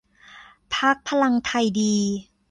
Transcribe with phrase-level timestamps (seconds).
[0.73, 1.95] พรรคพลังไทยดี